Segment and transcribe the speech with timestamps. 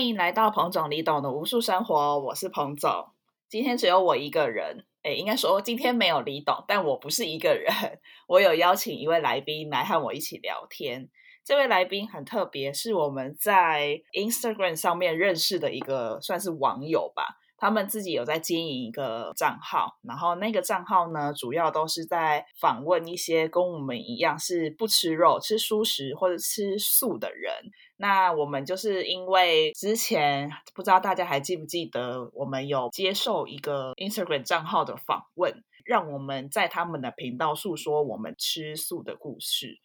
[0.00, 3.10] 欢迎来到彭总李董的无数生活，我是彭总。
[3.50, 7.70] 今天只有我一个人，诶，应该说今天没有李董，但我不是一个人，
[8.26, 11.10] 我有邀请一位来宾来和我一起聊天。
[11.44, 17.36] 这位来宾很特别，是我们在 Instagram 上面认识的一个算是网友吧。
[17.58, 27.52] 他们自己有在经营一个账号，然后那个账号呢，主要都是在访问一些跟我们一样是不吃肉、吃素食或者吃素的人。
[28.00, 39.78] 那我们就是因为之前不知道大家还记不记得，我们有接受一个 Instagram 账号的访问，让我们在他们的频道诉说我们吃素的故事。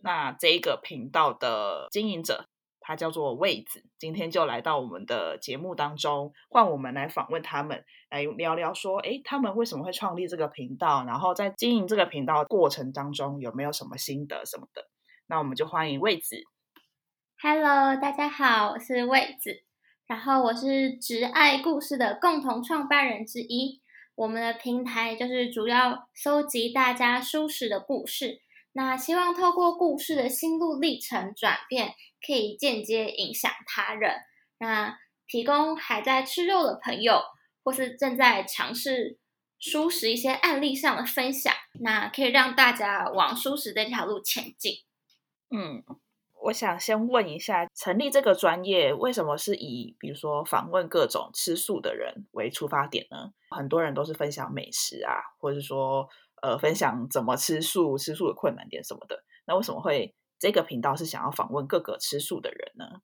[0.00, 2.46] 那这个频道的经营者。
[2.88, 11.04] 他叫做魏子，今天就来到我们的节目当中，换我们来访问他们，来聊聊说，哎，他们为什么会创立这个频道？
[11.04, 14.88] 然后在经营这个频道过程当中，有没有什么心得什么的？
[15.26, 16.36] 那我们就欢迎魏子。
[17.48, 19.62] Hello，大家好，我是魏子，
[20.08, 23.80] 然后我是直爱故事的共同创办人之一。
[24.16, 28.40] 我们的平台就是主要收集大家舒适的故事。
[28.72, 31.94] 那希望透过故事的心路历程转变，
[32.26, 34.16] 可以间接影响他人。
[34.58, 37.22] 那提供还在吃肉的朋友，
[37.62, 39.20] 或是正在尝试
[39.60, 44.78] 舒食一些案例上的分享，那可以让大家往舒食这条路前进。
[45.56, 45.84] 嗯，
[46.42, 53.32] 我想先问一下，成立这个专业为什么是以比如说访问各种吃素的人为出发点呢？
[53.50, 56.08] 很多人都是分享美食啊，或者说。
[56.42, 59.24] 呃，分享怎么吃素、吃素的困难点什么的。
[59.46, 63.00] 那为什么会这个频道是想要访问各个吃素的人呢？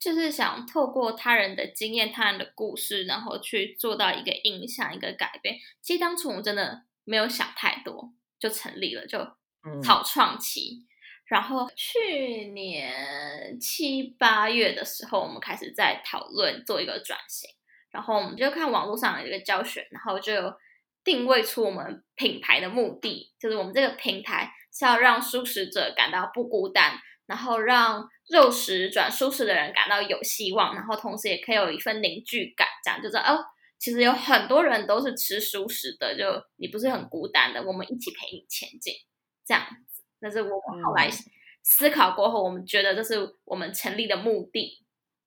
[0.00, 5.56] 就是想透过他人的经验、他人的故事，然后去做到一个影响、一个改变。
[5.82, 8.10] 其实当初我们真的没有想太多，
[8.40, 9.18] 就成立了，就
[9.82, 10.86] 草创期。
[11.32, 17.48] 然后去年七八月的时候，我们开始在讨论做一个转型。
[17.90, 20.52] 然后我们就看网络上的一个教学，然后就。
[21.04, 33.44] 定位出我们品牌的目的，就是我们这个平台是要让素食者感到不孤单，然后让肉食转素食的人感到有希望，然后同时也可以有一份凝聚感，这样就是哦，
[33.80, 38.94] 其实有很多人都是吃素食的，就你不是很孤单的，我们一起陪你前进，
[39.44, 39.66] 这样。
[40.22, 41.10] 那是我们后来
[41.62, 44.84] 思考过后，我们觉得这是我们成立的目的。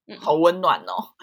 [0.08, 1.14] 嗯，好温暖哦。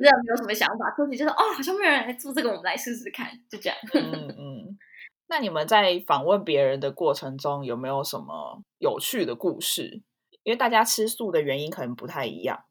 [0.00, 3.76] 这样没有什么想法，出去就是哦，好像没有人来做这个，我们来试试看，就这样。
[3.92, 4.78] 嗯嗯。
[5.26, 10.02] 那你们在访问别人的过程中，有没有什么有趣的故事？
[10.44, 12.64] 因为大家吃素的原因可能不太一样，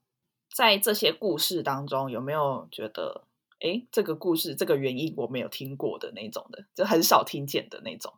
[0.55, 3.25] 在这些故事当中，有没有觉得，
[3.59, 8.13] 哎，这个故事这个原因我没有听过的那种的，就很少听见的那种？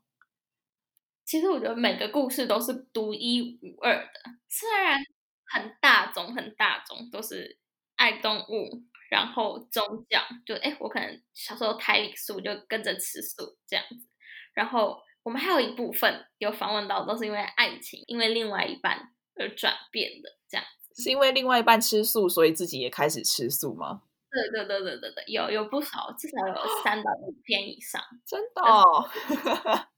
[1.30, 4.12] 其实我觉得每个故事都是独一无二的，
[4.48, 4.98] 虽然
[5.46, 7.60] 很大众，很大众，都是
[7.98, 8.84] 爱动物。
[9.12, 14.08] 然后宗教就哎，我可能小时候胎里素就跟着吃素这样子。
[14.56, 20.66] 然后我们还有一部分有访问到，都是因为爱情，因为另外一半而转变的这样。
[20.96, 24.02] 是因为另外一半吃素，所以自己也开始吃素吗？
[24.32, 28.02] 对对对对对对，有有不少，至少有三到五篇以上。
[28.26, 29.10] 真的哦。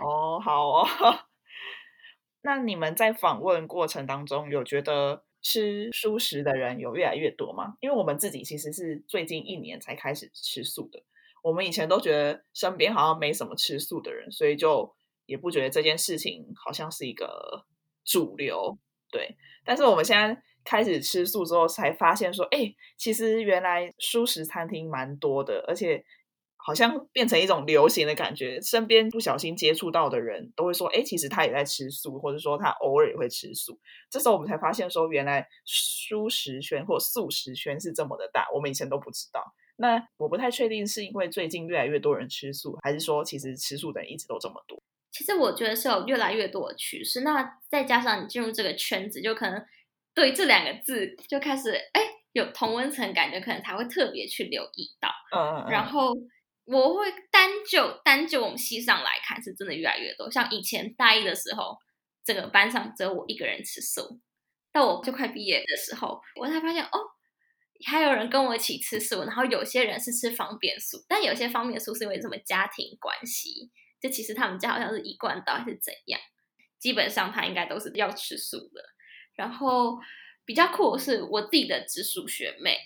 [0.00, 0.86] 哦，好哦。
[2.42, 5.24] 那你们在访问过程当中有觉得？
[5.40, 7.74] 吃素食的人有越来越多吗？
[7.78, 11.00] 因为我们自己其实是最近一年才开始吃素的。
[11.44, 14.92] 我们以前都觉得身边好像没什么吃素的人，所以就
[15.26, 17.64] 也不觉得这件事情好像是一个
[18.04, 18.76] 主流。
[19.12, 26.04] 对，但是我们现在开始吃素之后，才发现说，哎，其实原来素食餐厅蛮多的，而且。
[26.68, 33.80] 好像变成一种流行的感觉，身边不小心接触到的人都会说：“哎，其实他也在吃素，或者说他偶尔也会吃素。”
[34.12, 39.42] 这时候我们才发现说，原来素食圈或素食圈是这么的大，我们以前都不知道。
[39.78, 44.78] 那我不太确定是因为最近越来越多人吃素，还是说其实吃素的人一直都这么多？
[45.10, 47.22] 其实我觉得是有越来越多的趋势。
[47.22, 49.64] 那再加上你进入这个圈子，就可能
[50.12, 52.02] 对这两个字就开始哎
[52.32, 55.08] 有同温层感觉，可能才会特别去留意到。
[55.34, 56.12] 嗯嗯，然后。
[56.70, 60.30] 我会单就单就我们系上来看，是真的越来越多。
[60.30, 61.78] 像以前大一的时候，
[62.24, 64.20] 整个班上只有我一个人吃素。
[64.70, 66.90] 到我就快毕业的时候，我才发现哦，
[67.86, 69.22] 还有人跟我一起吃素。
[69.22, 76.20] 然后有些人是吃方便素，但有些方便素是因为什么家庭关系，就其实他们家好像是一贯道还是怎样。
[76.78, 78.84] 基本上他应该都是要吃素的。
[79.34, 79.98] 然后
[80.44, 82.76] 比较酷的是我自己的直属学妹。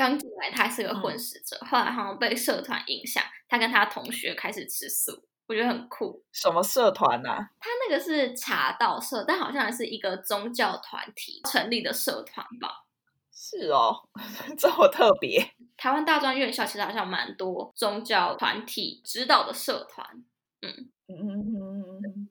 [0.00, 5.12] 刚进来，他是个混食者，后来好像被社团影响，他跟他同学开始吃素，
[5.46, 6.24] 我觉得很酷。
[6.32, 7.50] 什么社团啊？
[7.60, 12.86] 他那个是茶道社，但好像是一个宗教团体成立的社团吧？
[13.30, 14.08] 是哦，
[14.56, 15.52] 这么特别。
[15.76, 20.24] 台湾大专院校其实好像蛮多宗教团体指导的社团。
[20.62, 22.30] 嗯嗯嗯。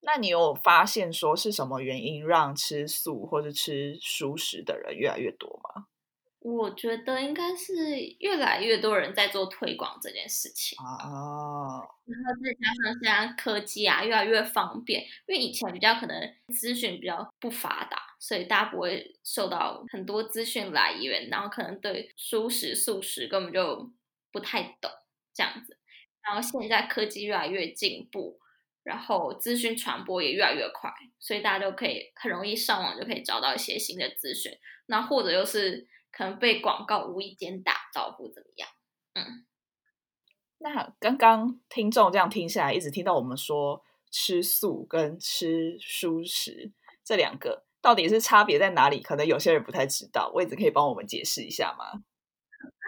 [0.00, 5.86] 那你有发现说是什么原因让吃素或者吃素食的人越来越多吗？
[6.48, 23.90] 我觉得应该是越来越多人在做推广这件事情啊，然后再加上现在科技啊越来越方便，因为以前比较可能资讯比较不发达，所以大家不会受到很多资讯来源，然后可能对素食素食根本就
[24.30, 24.88] 不太懂
[25.34, 25.76] 这样子。
[26.22, 28.38] 然后现在科技越来越进步，
[28.84, 34.56] 然后资讯传播也越来越快，所以大家就可以很容易上网就可以找到一些新的资讯，
[34.86, 35.88] 那或者又是。
[36.16, 38.66] 可能被广告无意间打招呼怎么样？
[39.12, 39.44] 嗯，
[40.56, 46.72] 那刚刚听众这样听下来，一直听到我们说吃素跟吃蔬食
[47.04, 49.02] 这两个到底是差别在哪里？
[49.02, 52.02] 可能有些人不太知道，位置可以帮我们解释一下吗？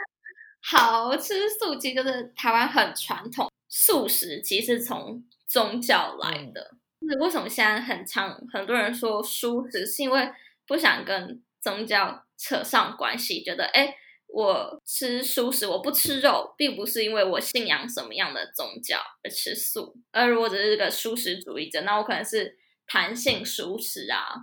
[0.64, 6.78] 好，吃素其实就是台湾很传统，素食其实从宗教来的。
[7.00, 10.32] 是为什么现在很常很多人说素食，是因为
[10.66, 12.24] 不想跟宗教。
[12.40, 13.92] 扯上关系，觉得哎，
[14.28, 19.96] 我吃素食，我不吃肉，并不是因为我信仰什么样的宗教而吃素。
[20.12, 22.56] 而如果只是个素食主义者，那我可能是
[22.86, 24.34] 弹性素食啊，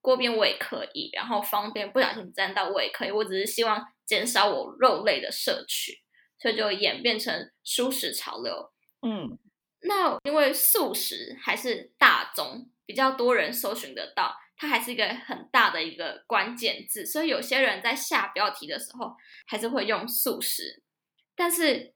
[0.00, 3.10] 锅边我也可以，然后方便不小心沾到我也可以。
[3.10, 5.98] 我只是希望减少我肉类的摄取，
[6.38, 8.70] 所以就演变成素食潮流。
[9.02, 9.36] 嗯，
[9.80, 14.36] 那因为素食还是大众，比较多人搜寻得到。
[14.60, 19.16] 它还是一个很大的一个关键字，所以有些人在下标题的时候
[19.46, 20.82] 还是会用素食，
[21.34, 21.94] 但是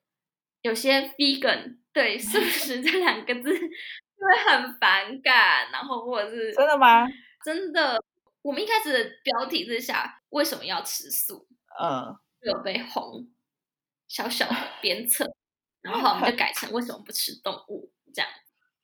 [0.62, 3.50] 有些 vegan 对素食这两个字
[4.16, 7.06] 会很反感，然后或者是真的吗？
[7.44, 8.02] 真的，
[8.40, 11.46] 我们一开始的标题之下为什么要吃素？
[11.78, 13.28] 嗯，有被红
[14.08, 15.26] 小小的鞭策，
[15.82, 18.30] 然后我们就改成为什么不吃动物这样。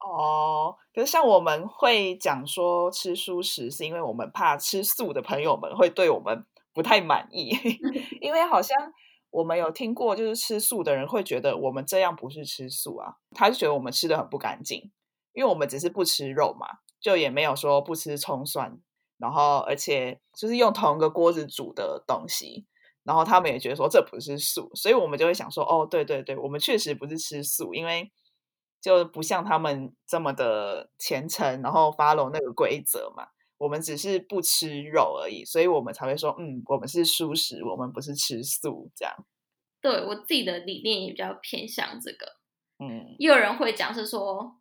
[0.01, 7.51] 哦，可是像我们会讲说吃素食，是因为我们怕吃素的朋友们会对我们不太满意，
[8.23, 8.75] 因为好像
[9.31, 14.91] 我们有听过，就是吃素的人会觉得我们这样不是吃素啊，他就觉得我们吃的很不干净，
[15.35, 16.67] 因为我们只是不吃肉嘛，
[16.99, 18.81] 就也没有说不吃葱蒜，
[19.19, 22.65] 然后而且就是用同一个锅子煮的东西，
[23.05, 28.11] 然后他们也觉得说这不是素，所以我们就会想说，哦，对对对，我们确实不是吃素，因为。
[28.81, 33.29] 就不像他们这么的虔诚，然后 follow 那个规则嘛。
[33.59, 39.15] 我们只是不吃肉而已，所以我们才会说，嗯，我们是素食，我们不是吃素这样。
[39.83, 42.37] 对我自己的理念也比较偏向这个。
[42.79, 44.57] 嗯，也有人会讲是说，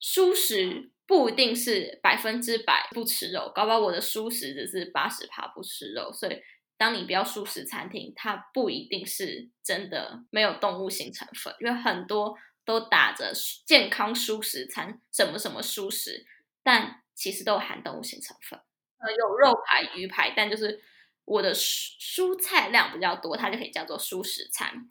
[0.00, 6.10] 素食不一定是百分之百不吃肉，搞不好我的素食只是八十趴不吃肉。
[6.10, 6.40] 所以，
[6.78, 12.34] 当你不要素食餐厅，它不一定是真的没有动物性成分，因为很多。
[12.68, 13.32] 都打着
[13.64, 16.26] 健康蔬食餐，什么什么蔬食，
[16.62, 18.60] 但其实都含动物性成分。
[18.98, 20.82] 呃，有肉排、鱼排，但就是
[21.24, 24.90] 我的蔬蔬菜量比较多，它就可以叫做蔬食餐。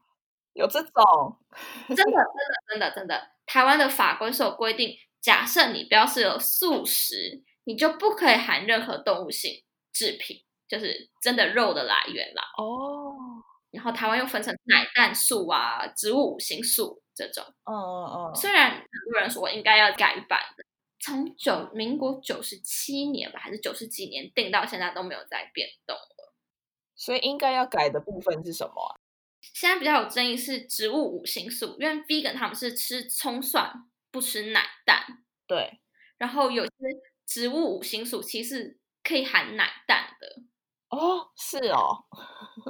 [0.54, 1.38] 有这种？
[1.90, 2.26] 真的，真的，
[2.68, 3.30] 真的，真的。
[3.46, 12.42] 台湾的法规是有规定，假设你标示有素食，你就不可以含任何动物性制品，就是真的肉的来源啦。
[12.58, 13.14] 哦。
[13.70, 17.04] 然后台湾又分成奶蛋素啊，植物五星素。
[17.18, 20.64] 这种，嗯嗯嗯，虽然很多人说应该要改版的，
[21.00, 26.34] 从九民国九十七年吧，还是九十几年定到现在都没有再变动了，
[26.96, 29.00] 所以应该要改的部分是什么？
[29.42, 35.80] 现在比较有争议是植物五星素，因为 vegan 他们是吃葱蒜不吃奶蛋，对，
[36.18, 36.72] 然后有些
[37.26, 40.44] 植物五星素其实可以含奶蛋的，
[40.90, 42.06] 哦，是哦，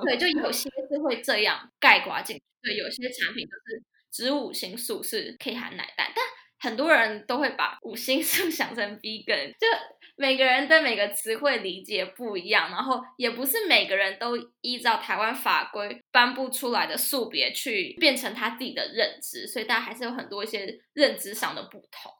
[0.05, 3.83] 对，就有些是会这样盖刮进，对，有些产品就是。
[4.17, 6.25] 植物星素是可以含奶蛋，但
[6.59, 9.67] 很多人都会把五星素 想成 vegan，就
[10.15, 22.11] 每个人对每个词汇理解不一样，然后也不是每个人都依照台湾法规颁布出来的素别去变成他自己的认知，所以大家还是有很多一些认知上的不同。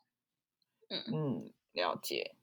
[0.90, 2.36] 嗯嗯，了解。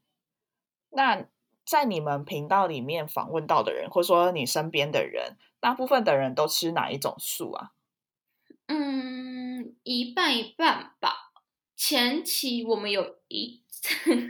[0.90, 1.24] 那
[1.64, 7.70] 在你们频道里面访问到的人，或者说你身边的人，大部分的人都吃哪一种素啊？
[8.66, 9.43] 嗯。
[9.82, 11.32] 一半一半吧。
[11.76, 13.62] 前期我们有一，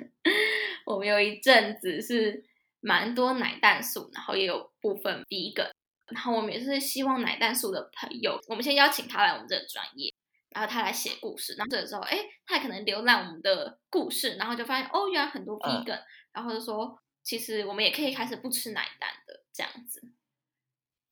[0.86, 2.44] 我们有一阵子是
[2.80, 5.70] 蛮多奶蛋素，然后也有部分 vegan，
[6.06, 10.12] 然后我们也是希望奶蛋素的朋友，我们先邀请他来我们这个专业，
[10.50, 20.02] 然后他来写故事，然后这个时候，哎，他可能浏览我们的故事，然后就发现哦，原来很多 vegan，然后就说其实我们也可以开始不吃奶蛋的这样子，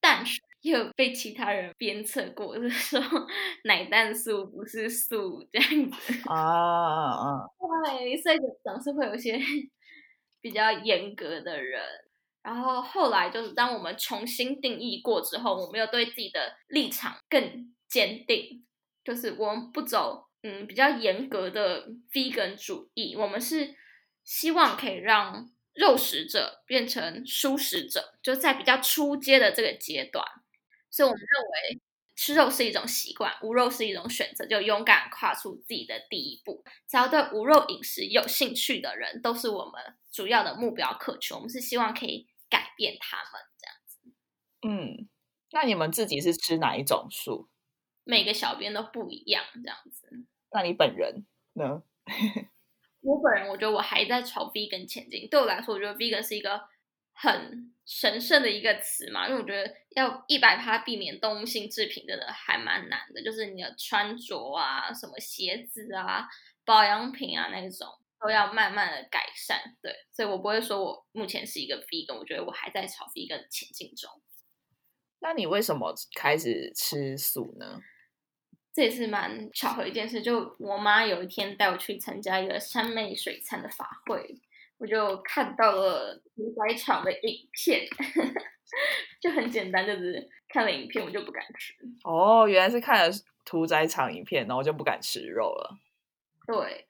[0.01, 3.01] 但是也有被其他人鞭策过， 就是说
[3.65, 6.35] 奶蛋素不是素这样子啊
[7.11, 7.45] 啊，
[7.85, 9.37] 对，所以总是会有一些
[10.41, 11.81] 比较严格的人。
[12.41, 18.65] 然后后来就是当我们重新定义过之后，我们又对自己的立场更坚定，
[19.03, 23.75] 就是我们不走嗯比较严格的 vegan 主义，我们是
[24.23, 30.25] 希望可以让肉食者变成素食者，就在比较初阶的这个阶段，
[30.93, 31.81] 所以我们认为
[32.15, 36.63] 吃肉是一种习惯，无肉是一种选择，就勇敢跨出自己的第一步。
[36.87, 41.35] 只要对无肉饮食有兴趣的人，都是我们主要的目标客群。
[41.35, 42.27] 我们是希望可以。
[42.49, 43.99] 改变他们这样子，
[44.61, 45.09] 嗯，
[45.53, 47.49] 那你们自己是吃哪一种素？
[48.03, 50.07] 每个小编都不一样，这样子。
[50.51, 51.81] 那你本人呢？
[53.01, 55.27] 我本人我觉得我还在朝 vegan 前进。
[55.27, 56.61] 对我来说，我觉得 vegan 是一个
[57.13, 63.23] 很神圣的一个词嘛，因为我觉得要一百趴避免动物性制品，真的还蛮难的。
[63.23, 66.27] 就是你的穿着啊，什么鞋子啊，
[66.65, 67.87] 保养品啊那种。
[68.25, 74.09] 都要慢慢的改善，对，所以我不会说我目前是一个 vegan，我觉得我还在朝 vegan 前进中。
[75.19, 77.81] 那你为什么开始吃素呢？
[78.73, 84.39] 这也是蛮巧合一件事，就我妈有一天带我去参加一个山妹水餐的法会，
[84.83, 87.87] 我就看到了屠宰场的影片，
[89.21, 91.73] 就很简单，就是看了影片我就不敢吃。
[92.03, 95.77] 哦，原来是看了屠宰场影片，然后就不敢吃肉了。
[96.45, 96.85] 对。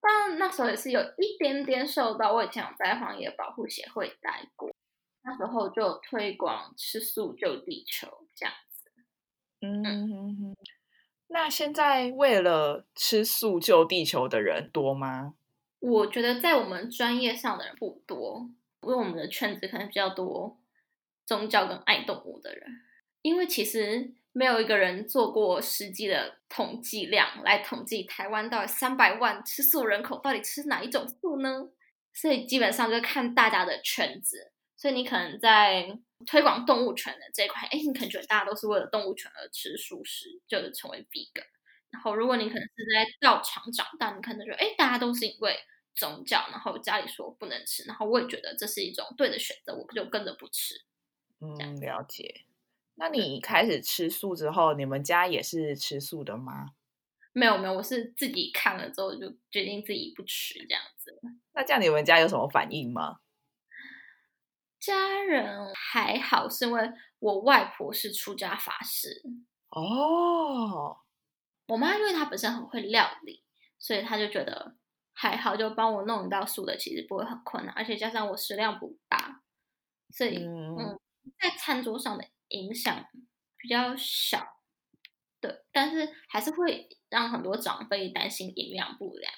[0.00, 4.70] 但那时候也是有一点点受到，我以前有在荒野保护协会待过，
[5.24, 8.06] 那时候就推广吃素救地球
[8.36, 8.90] 这样子。
[9.60, 10.56] 嗯哼哼，
[11.26, 15.34] 那现在为了吃素救地球的人多吗？
[15.82, 18.48] 我觉得在我们专业上的人不多，
[18.82, 20.58] 因为我们的圈子可能比较多
[21.26, 22.80] 宗教跟爱动物的人，
[23.20, 24.14] 因为其实。
[24.34, 31.68] 没有一个人做过实际的统计量来统计台湾到底三百万吃素人口到底吃哪一种素呢？
[32.14, 34.52] 所以基本上就看大家的圈子。
[34.74, 41.44] 所以你可能在推广动物权的这一块，哎，你可能觉得大家都是为了动物权而吃素食，就是成为 vegan。
[41.92, 45.56] 然后如果你可能是在道场长大，你可能觉得，哎，大家都是因为
[45.94, 50.74] 宗教，然后家里说不能吃，然后我也觉得这是一种对的选择，我就跟着不吃。
[51.40, 52.46] 嗯，了解。
[52.94, 56.70] 那你开始吃素之后，你们家也是吃素的吗？
[57.32, 61.18] 没有没有，我是自己看了之后就决定自己不吃这样子。
[61.52, 63.20] 那这样你们家有什么反应吗？
[64.78, 69.22] 家人还好，是因为我外婆是出家法师
[69.70, 70.98] 哦。
[71.66, 73.44] 我妈因为她本身很会料理，
[73.78, 74.76] 所以她就觉得
[75.12, 79.42] 还好，就帮我弄一道素的，其实不会很困难，而且加上我食量不大，
[80.10, 80.98] 所以嗯，
[81.40, 82.24] 在餐桌上的。
[82.52, 83.06] 影响
[83.56, 84.46] 比较小，
[85.40, 89.32] 对，但是还是会让很多长辈担心营养不良。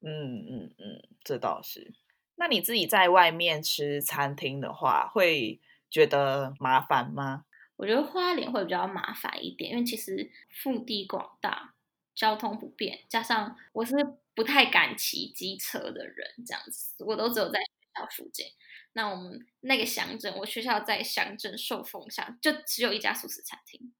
[0.00, 1.94] 嗯嗯嗯，这倒是。
[2.34, 7.44] 那你自己在外面吃餐厅的话，会觉得麻烦吗？
[7.80, 11.74] 我觉得花莲会比较麻烦一点，因为其实腹地广大，
[12.14, 13.94] 交通不便，加上我是
[14.34, 18.44] 不太敢骑机车的人，这样子，我都只有在学校附近。
[18.92, 23.94] 那我们那个乡镇，我学校在乡镇受封下，就只有一家素食餐厅，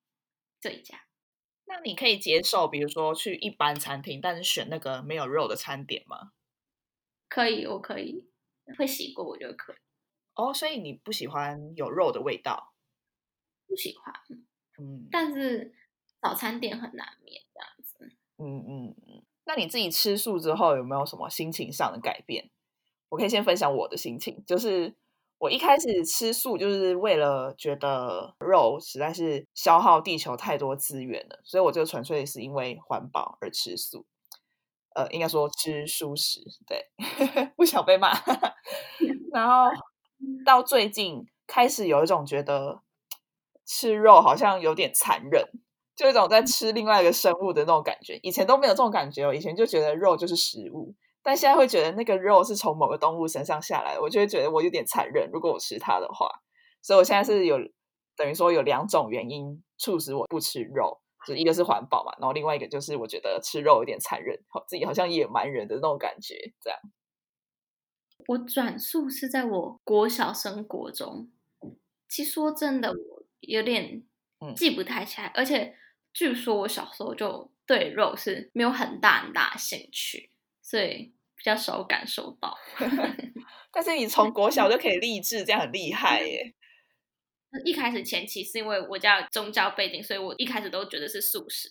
[0.61, 1.07] 这一家。
[1.65, 6.33] 那你可以接受，比如说去一般餐厅，但是选那个没有肉的餐点吗？
[7.31, 8.27] 可以，我可以，
[8.77, 9.77] 会洗过，我觉得可以。
[10.35, 12.70] 哦，所以你不喜欢有肉的味道？
[13.71, 14.13] 不喜欢，
[14.79, 15.09] 嗯。
[15.11, 15.73] 但是
[16.21, 18.17] 早餐店很难免这样子。
[18.37, 19.23] 嗯嗯嗯。
[19.47, 22.51] 那你自己吃素之后，有没有什么心情上的改变？
[23.09, 24.95] 我可以先分享我的心情，就是
[25.39, 34.07] 我一开始吃素，就是为了觉得肉实在是消耗地球太多资源了，所以我就纯粹是因为环保而吃素，
[34.95, 36.91] 呃，应该说吃素食，对，
[37.57, 38.11] 不想被骂。
[39.33, 39.71] 然后
[40.47, 42.83] 到最近开始有一种觉得
[43.71, 45.45] 吃肉好像有点残忍，
[45.95, 48.19] 就一种在吃另外一个生物的那种感觉。
[48.21, 50.93] 以前都没有这种感觉哦，以前就觉得肉就是食物。
[51.23, 55.31] 但现在会觉得那个肉是从某个动物身上下来，我就会觉得我有点残忍。
[55.33, 56.29] 如果我吃它的话，
[56.83, 57.59] 所以我现在是有
[58.17, 66.35] 等于说有两种原因促使我不吃肉，就一个是环保嘛，然后另外一个就是我觉得吃肉有点残忍，好自己好像野蛮人的那种感觉。
[66.61, 66.81] 这样，
[68.27, 71.31] 我转述是在我国小升国中，
[72.09, 74.03] 其实说真的，我有点
[74.57, 75.77] 记不太起来，而且
[76.13, 80.31] 据说我小时候就对肉是没有很大很大的兴趣，
[80.63, 82.57] 所以比较少感受到。
[83.73, 86.55] 但是你从国小就可以立志，这样很厉害耶！
[87.65, 91.69] 一开始前期是因为我家有宗教背景，所以我一开始都觉得是素食。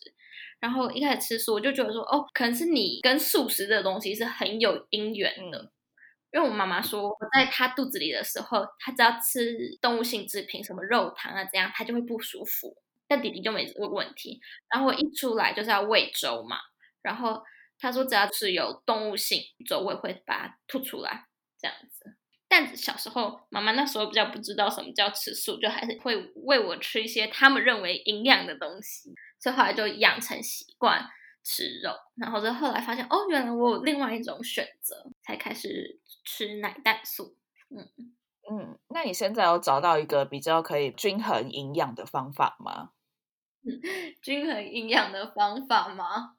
[0.59, 5.71] 然后一开始吃素，我就觉得说，哦，可能是你跟素食这个东西是很有因缘的。
[6.31, 12.75] 因为我妈妈说，我在她肚子里的时候，她只要吃动物性制品，什么肉糖啊这样，她就会不舒服。
[13.07, 14.39] 但弟弟就没这个问题。
[14.69, 16.57] 然后我一出来就是要喂粥嘛，
[17.01, 17.41] 然后
[17.79, 21.25] 她说只要是有动物性粥，我也会把它吐出来
[21.59, 22.15] 这样子。
[22.47, 31.07] 但小时候妈妈那时候比较不知道什么叫吃素，就还是会喂我吃一些他们认为营养的东西，所以后来就养成习惯
[31.43, 31.91] 吃肉。
[32.15, 35.99] 然后就后来发现，哦，原来我有另外一种选择，才开始。
[36.25, 37.35] 吃奶蛋素，
[37.71, 37.89] 嗯
[38.51, 42.91] 嗯，那你现在有找到一个比较可以均衡营养的方法吗？
[44.21, 46.35] 均衡营养的方法吗？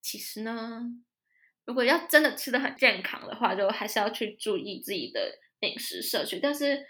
[0.00, 0.82] 其实呢，
[1.64, 6.38] 如果要真的吃的很健康的话，就还是要去注意自己的饮食摄取。
[6.38, 6.86] 但是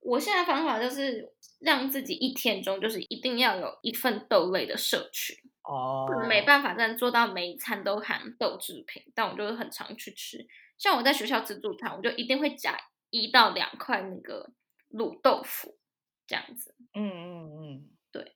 [0.00, 10.46] 我现在方法就是让自己一天中就是一定要有一份豆类的摄取哦，没办法，但做到每一餐都含豆制品，但我就是很常去吃。
[10.78, 12.76] 像我在学校自助餐，我就一定会夹
[13.10, 14.50] 一到两块那个
[14.90, 15.78] 卤豆腐，
[16.26, 16.74] 这样子。
[16.94, 18.34] 嗯嗯嗯，对。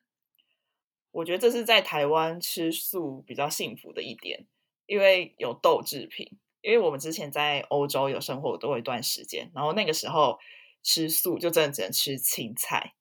[1.10, 4.46] 我觉得这是在台湾吃素比较幸福的一点，
[4.86, 6.38] 因为有豆制品。
[6.62, 10.36] 因为我们之前在欧洲有生活多一段时间，然后那个时候
[10.82, 12.94] 吃素就真的只能吃青菜，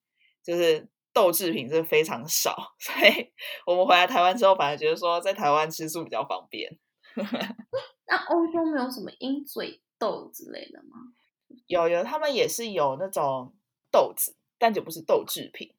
[0.43, 2.55] 就是豆制品真的非常少。
[2.77, 3.31] 所以
[3.65, 6.77] 我们回来台湾之后，反而觉得说在台湾吃素比较方便。
[8.07, 10.97] 那欧洲没有什么鹰嘴豆之类的吗？
[11.67, 13.53] 有有，他们也是有那种
[13.89, 15.73] 豆子，但就不是豆制品，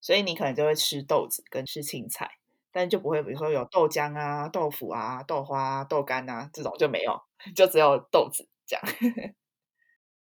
[0.00, 2.38] 所以你可能就会吃豆子跟吃青菜，
[2.70, 7.18] 但就不会比如说有豆浆啊、豆腐啊、豆花、豆干啊这种就没有，
[7.56, 8.84] 就只有豆子这样。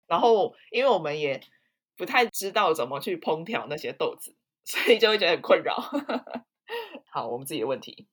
[0.08, 1.42] 然后因为我们也
[1.98, 5.76] 不太知道怎么去烹调那些豆子，所以就会觉得很困扰。
[7.10, 8.08] 好，我们自己的问题。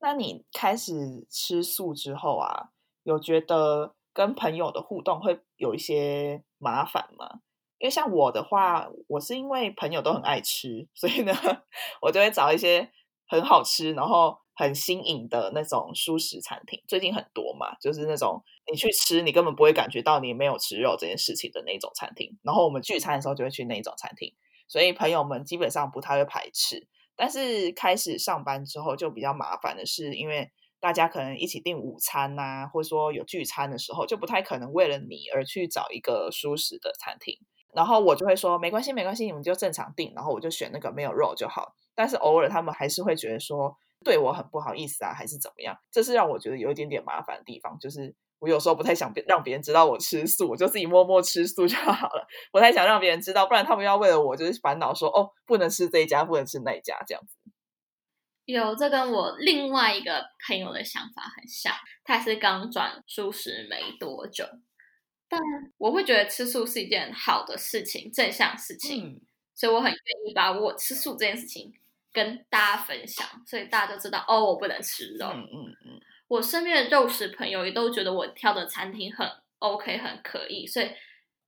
[0.00, 2.70] 那你开始吃素之后啊，
[3.04, 7.40] 有觉得跟朋友的互动会有一些麻烦吗？
[7.78, 11.32] 因为像我的话，我是因为朋友都很爱吃，所以呢，
[12.02, 12.90] 我就会找一些
[13.26, 16.82] 很好吃，然后很新颖的那种素食餐厅。
[16.86, 22.38] 最近很多嘛，就是那种你去吃，你根本不会感觉到你没有吃肉这件事情的那种餐厅。
[22.42, 24.34] 然后我们聚餐的时候就会去那种餐厅，
[24.70, 26.86] 所以朋友们基本上不太会排斥。
[27.16, 37.36] 但是开始上班之后就比较麻烦的是，因为大家可能一起订午餐呐，或者说有聚餐的时候，就不太可能为了你而去找一个舒适的餐厅。
[37.74, 41.74] 然后我就会说没关系，没关系，你们就正常订，然后我就选那个没有肉就好。
[41.96, 45.76] 但是偶尔他们还是会觉得说对我很不好意思啊，还是怎么样？
[45.90, 48.14] 这是让我觉得有一点点麻烦的地方，就是。
[48.40, 52.26] 我有时候不太想让别人知道我吃素，我就自己默默吃素就好了。
[52.50, 57.36] 不太想让别人知道，不然他们要为了我就是烦恼说哦，不能吃这一家，不能吃那一家这样子。
[58.46, 61.72] 有，这跟我另外一个朋友的想法很像，
[62.02, 64.44] 他是刚转素食没多久，
[65.28, 65.40] 但
[65.78, 69.20] 我会觉得吃素是一件好的事情，正向事情，
[69.54, 71.72] 所以我很愿意把我吃素这件事情
[72.12, 75.26] 跟大家分享，所以大家都知道哦，我不能吃肉。
[75.26, 75.89] 嗯嗯嗯。
[76.30, 80.88] 我身边的肉食朋友也都觉得我挑的餐厅很 OK，很可以，所以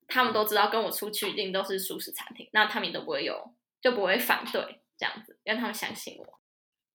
[0.08, 6.24] 他们都知道跟我出去一定都是素食餐厅，那他们都不会有，就不会反对这样子，让他们相信我。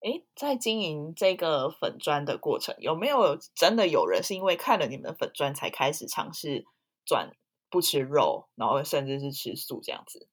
[0.02, 6.65] 哎，在经营这个粉砖的过程，有没有真的有人是因为看了你们的粉砖才开始尝试
[7.06, 7.32] 转
[7.69, 10.28] 不吃肉，然后甚至是吃素这样子？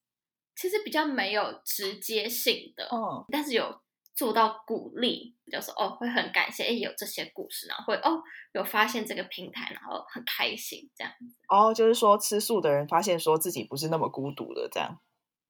[0.57, 3.84] 其实比较没有直接性的，嗯，但是有。
[4.15, 8.23] 做到鼓励，就说哦，会很感谢，哎，有这些故事，然后会哦，
[8.53, 11.37] 有发现这个平台，然后很开心这样子。
[11.49, 15.01] 哦，就是说吃素的人发现说自己不是那么孤独的这样。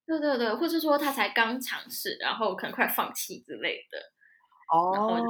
[0.06, 3.98] 对对对，或是说他才刚尝试，然后可能快放弃之类的。
[4.72, 5.20] 哦。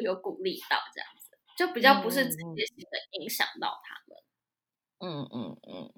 [0.00, 4.16] 有鼓励到这样子，就比较不是直接性的影响到他们。
[5.00, 5.92] 嗯嗯嗯。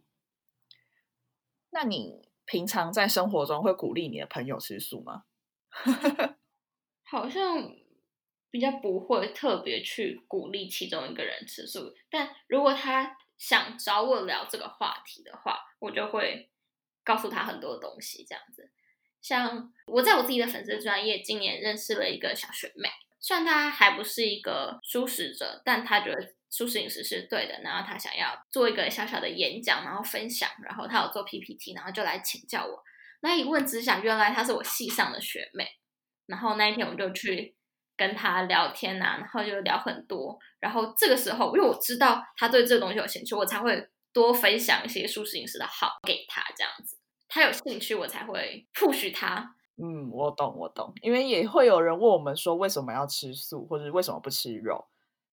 [1.68, 5.24] 那你平常在生活中会鼓励你的朋友吃素吗？
[7.04, 7.74] 好像
[8.50, 16.50] 比较不会特别去鼓励其中一个人吃素，但如果他想找我聊这个话题的话，我就会
[17.04, 18.24] 告诉他很多东西。
[18.24, 18.70] 这样子，
[19.22, 22.88] 像我在我自己的粉丝专业，今年认识了一个小学妹，
[23.20, 32.84] 虽然她还不是一个素食者，但她觉得素食饮食是对的，然后她想要做一个小小的演讲，然后分享，然后她有做 PPT，然后就来请教我。
[33.20, 35.66] 那一问之下，原来她是我系上的学妹。
[36.26, 37.56] 然后那一天我就去
[37.96, 40.38] 跟她聊天啊，然后就聊很多。
[40.60, 46.98] 然后这个时候，因为我知道她对这个东西有兴趣，我才会多分享一些素食饮食的好给她，这样子。
[47.28, 49.54] 她有兴趣，我才会 push 她。
[49.76, 50.92] 嗯，我懂，我懂。
[51.02, 54.86] 因为也会有人问我们说，为什么要吃素，或者为什么不吃肉？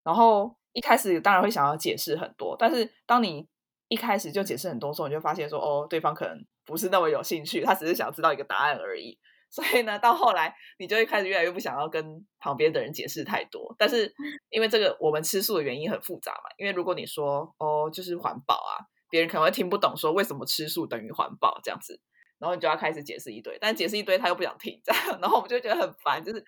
[0.03, 3.47] 然后一开始当然会想要解释很多，但是当你
[3.87, 9.17] 一开始就解释很多时候，你就发现说，哦，对方可能不是那么有兴趣，他只是想知道一个答案而已。
[9.51, 13.73] 所以呢，到后来你就会开始越来越不想要跟旁边的人解释太多。
[13.77, 14.13] 但是
[14.49, 22.01] 因为这个我们吃素的原因很复杂嘛，因为如果你说哦，就是环保啊，别人可能会听不懂，说为什么吃素等于环保这样子。
[22.37, 26.43] 然后你就要开始解释一堆，但解释一堆他又不想听，这样，然后我们就觉得很烦，就是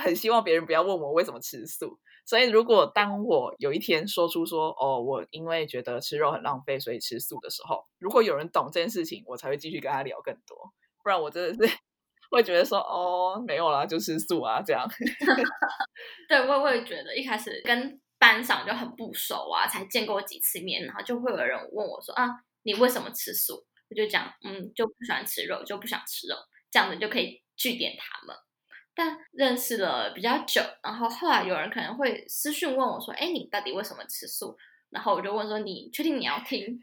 [0.00, 1.96] 很希望别人不要问我为什么吃素。
[2.26, 10.74] 所以如果当我有一天说出说哦，我因为觉得吃肉很浪费，所以吃素的时候，如果有人懂这件事情，我才会继续跟他聊更多。
[11.04, 11.72] 不然我真的是
[12.32, 14.84] 会觉得说哦，没有啦，就吃素啊这样。
[16.28, 22.28] 对，我我也觉得一开始跟班上就很不熟啊，才见过几次面，然后就会有人问我说啊，
[22.64, 23.64] 你为什么吃素？
[23.88, 26.34] 我就讲，嗯，就不喜欢吃肉，就不想吃肉，
[26.72, 28.36] 这样子就可以据点他们。
[28.96, 34.56] 但认识了比较久，然后后来有人可能会私讯问我说：“哎，你到底为什么吃素？”
[34.88, 36.80] 然后我就问说：“你确定你要听？”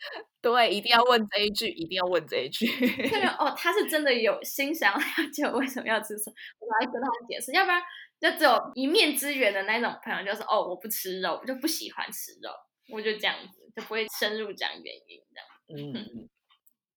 [0.40, 2.66] 对，一定要问这一句，一定要问这一句。
[3.08, 7.82] 对哦，他是真的有心想要了解我为什么要吃素，我来跟他解释，要不然
[8.18, 12.50] 就只有一面之缘的那种朋友，就是哦，我不吃肉，我就不喜欢吃肉，
[12.90, 15.92] 我就这样子，就不会深入讲原因这样。
[15.92, 16.28] 嗯，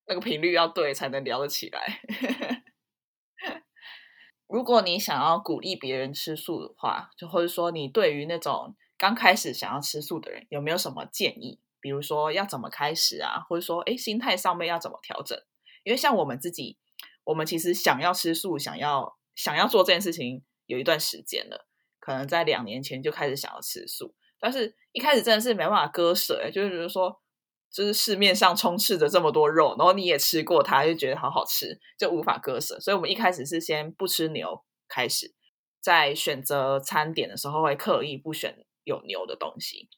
[0.08, 2.02] 那个频率要对才能聊得起来。
[4.48, 11.60] 如果你想要鼓励别人吃素的话，就或者说你对于那种刚开始想要吃素的人，有没有什么建议？
[11.82, 15.38] 比如说要怎么开始啊，或者说哎心态上面要怎么调整？
[15.84, 16.78] 因为像我们自己，
[17.24, 21.68] 我们其实想要吃素，想要想要做这件事情有一段时间了，
[22.00, 27.22] 可能在两年前就开始想要吃素，但是一开始真的是没办法割舍，就是觉得说。
[27.78, 32.80] 就是市面上充斥着这么多肉，然后你也吃过它，就觉得好好吃，就无法割舍。
[32.80, 35.36] 所以，我们一开始是先不吃牛开始，
[35.80, 39.90] 在选择餐点的时候会刻意不选有牛的东西。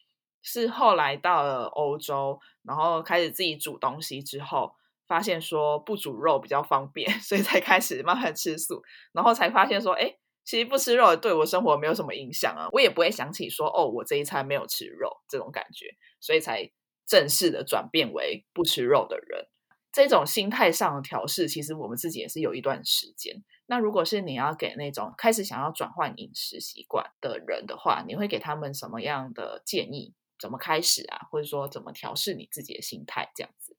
[0.41, 4.73] 是后来到了欧洲，然后开始自己煮东西之后，
[5.07, 8.81] 发现说不煮肉比较方便，所以才开始慢慢吃素。
[9.13, 10.13] 然后才发现说，哎，
[10.43, 15.85] 其实不吃肉对我生活没有什么影响啊，我也不会想起说，哦，我这一餐没有吃肉这种感觉，
[16.19, 16.69] 所以才。
[17.09, 19.47] 正式的转变为不吃肉的人，
[19.91, 23.43] 这种心态上的调试，其实我们自己也是有一段时间。
[23.65, 30.13] 那如果是你要给那种开始想要转换饮食习惯的人的话，你会给他们什么样的建议？
[30.37, 31.27] 怎么开始啊？
[31.31, 33.31] 或者说怎么调试你自己的心态？
[33.35, 33.75] 这样子，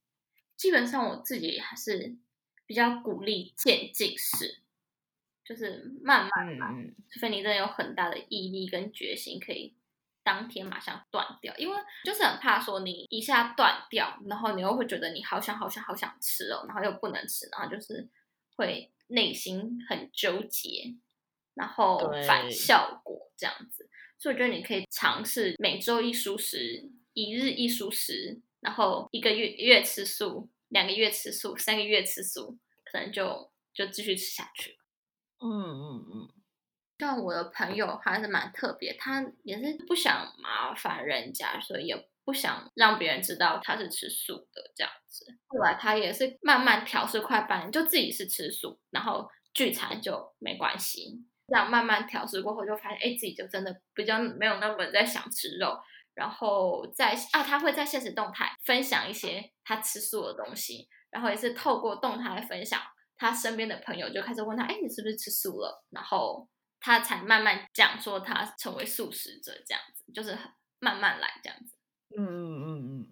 [0.57, 2.19] 基本上我自己还是
[2.67, 4.61] 比较鼓励渐进式，
[5.45, 9.77] 就是慢慢来，除非你真的有很大的毅力跟决心，可以。
[10.23, 18.09] 当天马上断掉，因为就是很怕说你一下断掉，然后你又会觉得你好想好想好想吃哦，然后又不能吃，然后就是
[18.57, 20.95] 会内心很纠结，
[21.55, 23.89] 然后反效果这样子。
[24.19, 34.79] 所以我觉得你可以尝试每周一蔬食，一日一蔬食，然后一个月月吃素，两个月吃素，三个月吃素，可能就就继续吃下去。
[35.39, 36.40] 嗯嗯嗯。
[37.01, 45.25] 像我的朋友还是蛮特别，他也是不想麻烦人家，所以也不想让别人知道他是吃素的这样子。
[45.49, 51.25] 后来他也是慢慢调试，快半年就自己是吃素，然后聚餐就没关系。
[51.49, 55.77] 这样慢慢调试过后，就发现哎，自己就真的比较没有那么在想吃肉。
[56.15, 62.81] 然后在啊，他会在现实动态分享一些他吃素的东西，然后也是透过动态分享，
[63.17, 65.85] 他身边的朋友就开始问他，哎，你是不是吃素了？
[65.91, 66.47] 然后。
[66.81, 70.37] 他才慢慢讲说他成为素食者这样子，就是
[70.79, 71.77] 慢慢来这样子。
[72.17, 73.07] 嗯嗯嗯嗯。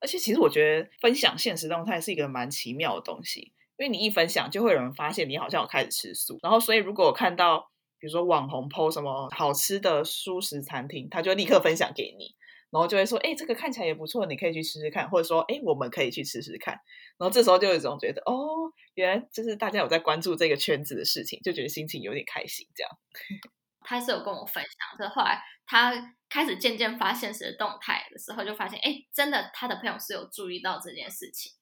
[0.00, 12.36] 而且其实我觉得分享现实动态是一个蛮奇妙的东西，因为你一分享就会有人发现你好像有开始吃素，然后所以如果我看到比如说网红 PO 什么好吃的素食餐厅，他就立刻分享给你。
[12.70, 16.74] 然后就会说，哎，这个看起来也不错，你可以去试试看，或者说，哎，我们可以去试试看。
[17.18, 22.66] 然后这时候就有一种觉得，哦，原来就是大家有在关注这个圈子的事情，就觉得心情有点开心。
[22.74, 22.90] 这样，
[23.80, 31.52] 他是有跟我分享，是后来他开始渐渐发现实的动态的时候，就发现，哎，真的他的朋友是有注意到这件事情。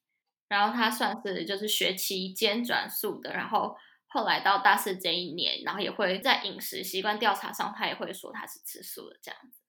[0.49, 3.75] 然后他算是就是学期间转素的，然后
[4.07, 9.61] 后来到大四这一年，然后也会在饮食习惯调查上，他也会说他是吃素的这样子。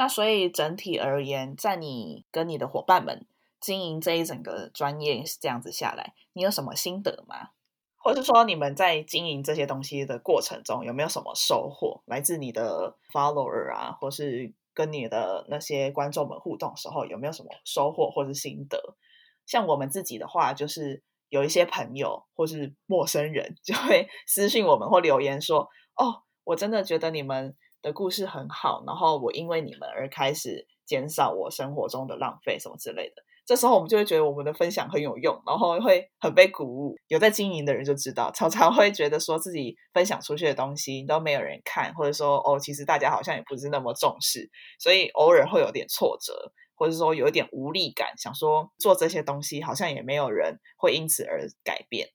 [0.00, 3.26] 那所以整体而言，在你跟你的伙伴们
[3.60, 7.50] 经营这一整个专业是这样子下来，你有什么心得吗？
[7.98, 12.00] 或是说你们在经营这些东西的过程中有没有什么收获？
[12.06, 18.96] 来自你的 follower 啊，或是跟你的那些观众们互动时候有没有什么收获或是心得？
[19.44, 36.94] 像我们自己的话，就是有一些朋友或是陌生人就会 私信我们或留言说：“哦，我真的觉得你们的故事很好，然后我因为你们而开始减少我生活中的浪费什么之类的。”这时候我们就会觉得我们的分享很有用，然后会很被鼓舞。
[37.08, 52.10] 有在经营的人就知道，常常会觉得说自己分享出去的东西都没有人看，或者说哦，其实大家好像也不是那么重视，所以偶尔会有点挫折，或者说有一点无力感，想说做这些东西好像也没有人会因此而改变。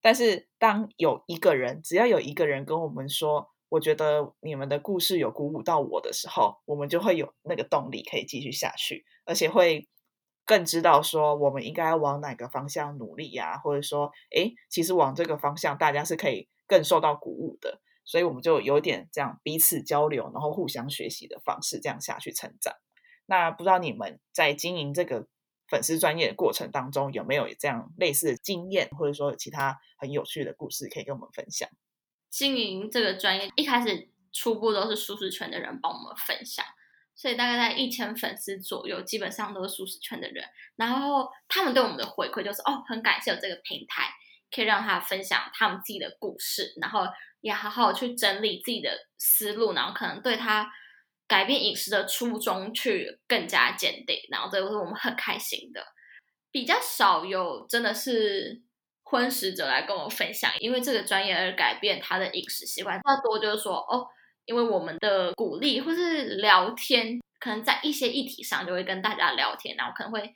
[0.00, 9.88] 但是当有一个人，只要有一个人跟我们说，我觉得你们的故事有鼓舞到我的时候，我们就会有那个动力可以继续下去，而且会。
[10.44, 22.74] 更知道说我们应该往哪个方向努力呀，或者说，哎，其实往这个方向大家是可以更受到鼓舞的，所以我们就有点这样彼此交流，然后互相学习的方式，这样下去成长。
[23.24, 25.28] 那不知道你们在经营这个
[25.68, 31.68] 粉丝专业的过程当中，有没有这样类似的经验，或者说有其他很有趣的故事可以跟我们分享？
[32.32, 36.64] 经营这个专业一开始初步都是舒适圈的人帮我们分享。
[37.14, 40.42] 所以大概在一千粉丝左右，基本上都是舒适圈的人。
[40.76, 44.10] 然后他们对我们的回馈就是：哦，很感谢有这个平台，
[44.50, 47.06] 可以让他分享他们自己的故事，然后
[47.42, 50.72] 也好好去整理自己的思路，然后可能对他
[51.28, 54.16] 改变饮食的初衷去更加坚定。
[54.30, 55.84] 然后这个是我们很开心的。
[56.50, 58.62] 比较少有真的是
[59.12, 62.98] 荤食者来跟我分享，因为这个专业而改变他的饮食习惯。
[62.98, 64.08] 较多就是说：哦。
[64.44, 70.34] 因为我们的鼓励或是聊天，可能在一些议题上就会跟大家聊天，然后可能会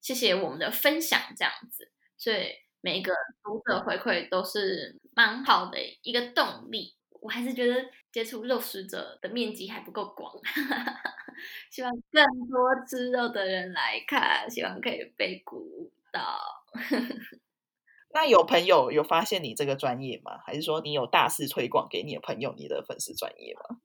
[0.00, 3.12] 谢谢我们的分享这样子，所以每一个
[3.42, 6.94] 读者回馈都是蛮好的一个动力。
[7.20, 10.32] 我还是觉得接触肉食者的面积还不够广，
[11.68, 16.38] 希望更多吃肉的人来看，希望可以被鼓舞到。
[18.10, 20.38] 那有朋友有发现你这个专业吗？
[20.44, 23.78] 还是说你有大肆推广给你的朋友你的粉丝专业吗？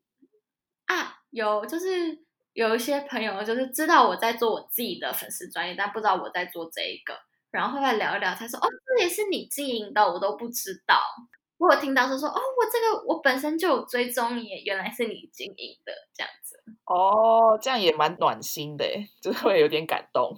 [0.85, 7.13] 啊，有，就是有一些朋友就是知道我在做我自己的粉丝专业，但不知道我在做这一个，
[7.51, 10.99] 然后后来聊一聊，他说：“哦，这也是你经营的，我都不知道。”
[11.57, 18.85] 我有听到是说：“哦，我这个我本身就有追踪你，原来是你经营的这样子。”哦，这样也蛮暖心的，
[19.21, 20.37] 就是会有点感动。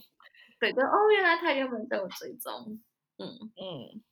[0.59, 2.79] 对对，哦，原来他原本都有追踪。
[3.19, 4.03] 嗯嗯，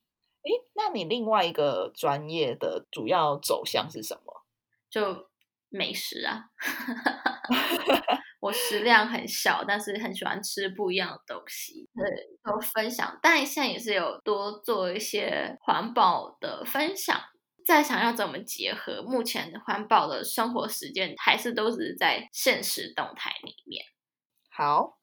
[0.43, 4.43] 哎，那你另外一个专业的主要走向是什么？
[4.89, 5.29] 就
[5.69, 6.45] 美食啊，
[8.41, 12.05] 我食量很小，但是很喜欢吃不一样的东西，对，
[12.43, 13.17] 都分享。
[13.21, 17.19] 但现在也是有多做一些环保的分享，
[17.65, 23.83] 在想要怎么结合目前环保的生活实践，还是都是在现实动态里面。
[24.51, 24.97] 好。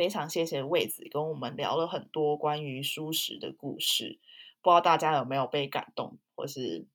[0.00, 4.18] 非常谢谢魏子跟我们聊了很多关于舒适的故事，
[4.62, 6.86] 不知道大家有没有被感动，或是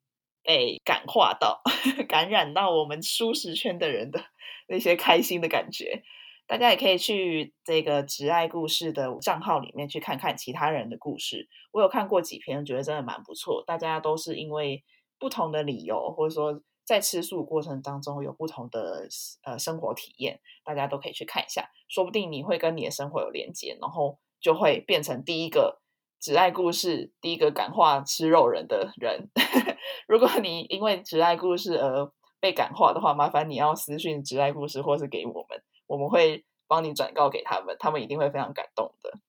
[0.41, 1.61] 被感化到、
[2.09, 4.19] 感染到我们舒适圈的人的
[4.67, 6.01] 那些开心的感觉？
[6.47, 11.47] 大家也可以去这个直爱故事的账号里面去看看其他人的故事。
[11.71, 13.63] 我有看过几篇，觉得真的蛮不错。
[13.67, 14.83] 大家都是因为
[15.19, 16.59] 不同的理由，或者说。
[16.85, 19.07] 在吃素过程当中有不同的
[19.43, 25.81] 呃生活体验，大家都可以去看一下，说不定你会跟你的生活有连接，然后就会变成第一个
[26.19, 29.29] 只爱故事、第一个感化吃肉人的人。
[30.07, 39.19] 如果你因为只爱故事而被感化的话，麻烦你要私讯只爱故事，或是给我们，我们会帮你转告给他们，他们一定会非常感动的。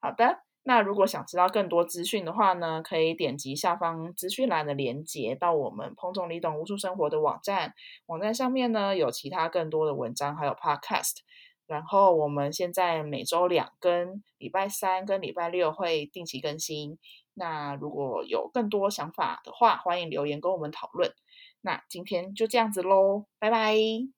[0.00, 0.47] 好的。
[0.68, 7.72] 那如果想知道更多资讯的话呢，可以点击下方资讯栏的连接到我们彭总理懂无数生活的网站。
[8.04, 11.20] 网站上面呢有其他更多的文章，还有 Podcast。
[11.66, 16.98] 然后我们现在每周两更，礼拜三跟礼拜六会定期更新。
[17.32, 21.10] 那如果有更多想法的话，欢迎留言跟我们讨论。
[21.62, 24.17] 那今天就这样子喽，拜拜。